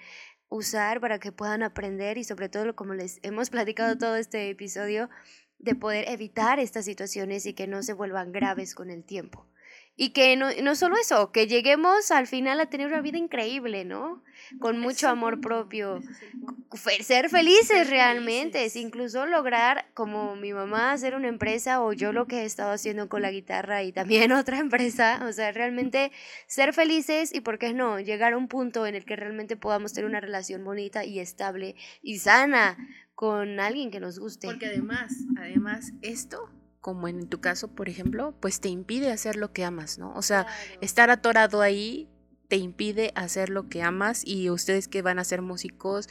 [0.49, 5.11] usar, para que puedan aprender y sobre todo como les hemos platicado todo este episodio
[5.59, 9.47] de poder evitar estas situaciones y que no se vuelvan graves con el tiempo.
[10.01, 13.85] Y que no, no solo eso, que lleguemos al final a tener una vida increíble,
[13.85, 14.23] ¿no?
[14.61, 16.01] Con mucho amor propio.
[17.03, 22.43] Ser felices realmente, incluso lograr, como mi mamá, hacer una empresa o yo lo que
[22.43, 25.21] he estado haciendo con la guitarra y también otra empresa.
[25.29, 26.13] O sea, realmente
[26.47, 27.99] ser felices y, ¿por qué no?
[27.99, 31.75] Llegar a un punto en el que realmente podamos tener una relación bonita y estable
[32.03, 32.79] y sana
[33.17, 34.47] con alguien que nos guste.
[34.47, 36.49] Porque además, además, esto
[36.81, 40.13] como en tu caso, por ejemplo, pues te impide hacer lo que amas, ¿no?
[40.15, 40.47] O sea,
[40.81, 42.09] estar atorado ahí
[42.49, 46.09] te impide hacer lo que amas y ustedes que van a ser músicos,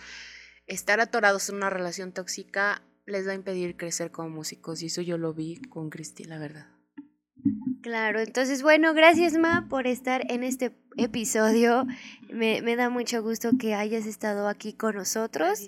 [0.68, 5.02] estar atorados en una relación tóxica les va a impedir crecer como músicos y eso
[5.02, 6.68] yo lo vi con Cristi, la verdad.
[7.82, 11.88] Claro, entonces bueno, gracias Ma por estar en este episodio.
[12.30, 15.62] Me, me da mucho gusto que hayas estado aquí con nosotros.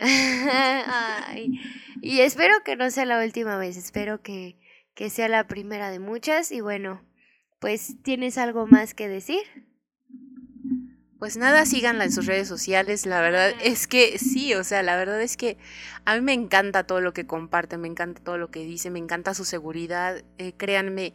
[2.00, 4.58] y espero que no sea la última vez, espero que,
[4.94, 7.04] que sea la primera de muchas y bueno,
[7.58, 9.69] pues tienes algo más que decir.
[11.20, 13.04] Pues nada, síganla en sus redes sociales.
[13.04, 15.58] La verdad es que sí, o sea, la verdad es que
[16.06, 19.00] a mí me encanta todo lo que comparte, me encanta todo lo que dice, me
[19.00, 20.24] encanta su seguridad.
[20.38, 21.12] Eh, créanme,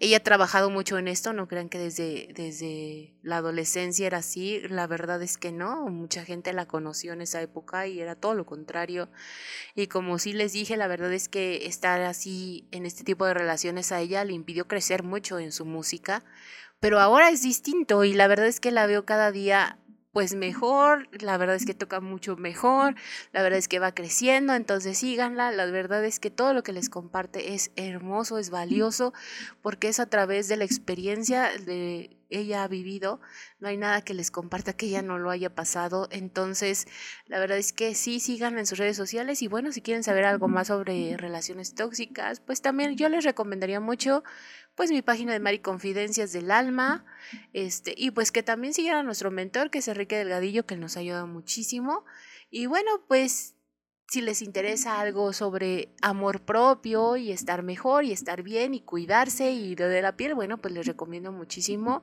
[0.00, 4.60] ella ha trabajado mucho en esto, no crean que desde, desde la adolescencia era así.
[4.68, 8.34] La verdad es que no, mucha gente la conoció en esa época y era todo
[8.34, 9.08] lo contrario.
[9.76, 13.34] Y como sí les dije, la verdad es que estar así en este tipo de
[13.34, 16.24] relaciones a ella le impidió crecer mucho en su música
[16.84, 19.78] pero ahora es distinto y la verdad es que la veo cada día
[20.12, 22.94] pues mejor, la verdad es que toca mucho mejor,
[23.32, 26.74] la verdad es que va creciendo, entonces síganla, la verdad es que todo lo que
[26.74, 29.14] les comparte es hermoso, es valioso,
[29.62, 33.20] porque es a través de la experiencia de ella ha vivido,
[33.60, 36.86] no hay nada que les comparta que ella no lo haya pasado, entonces
[37.26, 40.24] la verdad es que sí, síganla en sus redes sociales y bueno, si quieren saber
[40.24, 44.22] algo más sobre relaciones tóxicas, pues también yo les recomendaría mucho
[44.74, 47.04] pues mi página de Mari Confidencias del Alma,
[47.52, 50.96] este, y pues que también siguieran a nuestro mentor, que es Enrique Delgadillo, que nos
[50.96, 52.04] ayuda muchísimo.
[52.50, 53.54] Y bueno, pues
[54.08, 59.52] si les interesa algo sobre amor propio y estar mejor y estar bien y cuidarse
[59.52, 62.02] y de la piel, bueno, pues les recomiendo muchísimo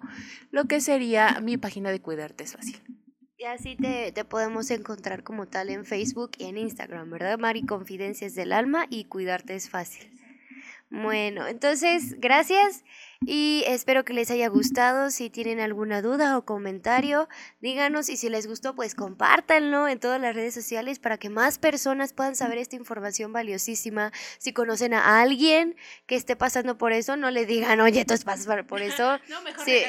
[0.49, 2.81] lo que sería mi página de Cuidarte es Fácil.
[3.37, 7.39] Y así te, te, podemos encontrar como tal en Facebook y en Instagram, ¿verdad?
[7.39, 10.20] Mari Confidencias del Alma y Cuidarte es Fácil.
[10.91, 12.83] Bueno, entonces, gracias
[13.25, 15.09] y espero que les haya gustado.
[15.09, 17.29] Si tienen alguna duda o comentario,
[17.61, 21.59] díganos y si les gustó, pues compártanlo en todas las redes sociales para que más
[21.59, 24.11] personas puedan saber esta información valiosísima.
[24.37, 25.77] Si conocen a alguien
[26.07, 29.17] que esté pasando por eso, no le digan, oye, tú pasas por eso.
[29.29, 29.81] no, mejor sí,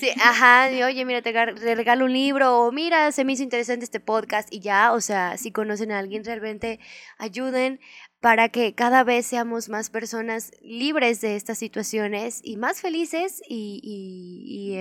[0.00, 4.00] sí, ajá, oye, mira, te regalo un libro o mira, se me hizo interesante este
[4.00, 6.80] podcast y ya, o sea, si conocen a alguien, realmente
[7.18, 7.80] ayuden
[8.20, 14.78] para que cada vez seamos más personas libres de estas situaciones y más felices y,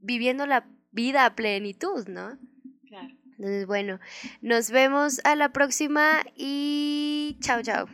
[0.00, 2.38] viviendo la vida a plenitud, ¿no?
[2.88, 3.14] Claro.
[3.32, 4.00] Entonces, bueno,
[4.40, 7.86] nos vemos a la próxima y chao, chao.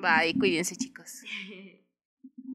[0.00, 1.22] Bye, cuídense chicos.